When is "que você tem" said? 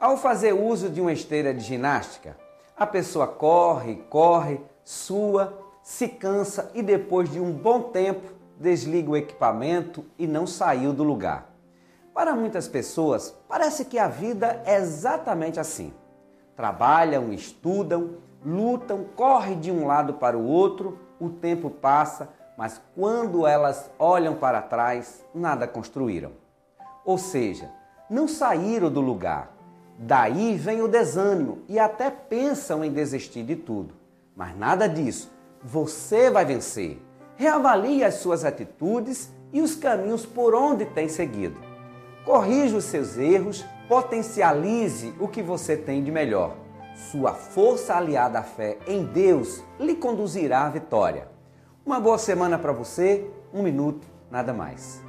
45.26-46.04